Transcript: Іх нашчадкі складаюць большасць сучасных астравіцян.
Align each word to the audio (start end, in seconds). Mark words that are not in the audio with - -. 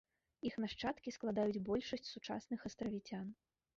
Іх 0.49 0.55
нашчадкі 0.63 1.13
складаюць 1.17 1.63
большасць 1.69 2.11
сучасных 2.15 2.59
астравіцян. 2.71 3.25